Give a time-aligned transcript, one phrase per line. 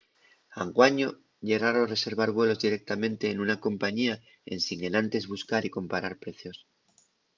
[0.63, 1.09] anguaño
[1.47, 4.15] ye raro reservar vuelos directamente nuna compañía
[4.53, 6.57] ensin enantes buscar y comparar precios